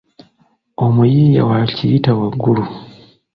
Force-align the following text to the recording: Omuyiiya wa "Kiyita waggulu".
Omuyiiya 0.85 1.41
wa 1.49 1.59
"Kiyita 1.75 2.11
waggulu". 2.19 2.63